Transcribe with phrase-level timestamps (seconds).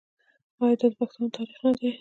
[0.63, 1.89] آیا دا د پښتنو تاریخ نه دی؟